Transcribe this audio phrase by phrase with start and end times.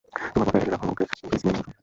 [0.27, 1.71] তোমার পা প্যাডেলে রাখো ওকে প্লিজ নেমে এসো।